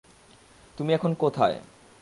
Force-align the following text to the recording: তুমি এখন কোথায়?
তুমি 0.77 0.93
এখন 0.93 1.11
কোথায়? 1.13 1.57